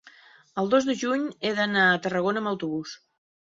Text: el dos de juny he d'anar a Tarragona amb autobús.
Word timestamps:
el 0.61 0.71
dos 0.71 0.87
de 0.87 0.95
juny 1.01 1.27
he 1.27 1.53
d'anar 1.61 1.85
a 1.91 2.01
Tarragona 2.07 2.45
amb 2.45 2.55
autobús. 2.57 2.99